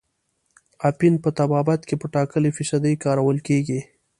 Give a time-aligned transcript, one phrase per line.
[0.89, 3.79] اپین په طبابت کې په ټاکلې فیصدۍ کارول کیږي.